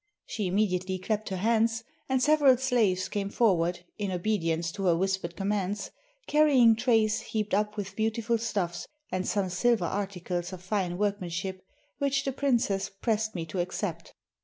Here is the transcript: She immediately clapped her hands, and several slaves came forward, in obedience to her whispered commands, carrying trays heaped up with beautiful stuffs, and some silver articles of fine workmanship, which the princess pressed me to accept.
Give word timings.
She 0.25 0.47
immediately 0.47 0.97
clapped 0.97 1.29
her 1.29 1.37
hands, 1.37 1.83
and 2.09 2.23
several 2.23 2.57
slaves 2.57 3.07
came 3.07 3.29
forward, 3.29 3.81
in 3.99 4.11
obedience 4.11 4.71
to 4.71 4.85
her 4.85 4.97
whispered 4.97 5.35
commands, 5.35 5.91
carrying 6.25 6.75
trays 6.75 7.19
heaped 7.19 7.53
up 7.53 7.77
with 7.77 7.95
beautiful 7.95 8.39
stuffs, 8.39 8.87
and 9.11 9.27
some 9.27 9.49
silver 9.49 9.85
articles 9.85 10.53
of 10.53 10.63
fine 10.63 10.97
workmanship, 10.97 11.61
which 11.99 12.23
the 12.25 12.31
princess 12.31 12.89
pressed 12.89 13.35
me 13.35 13.45
to 13.45 13.59
accept. 13.59 14.15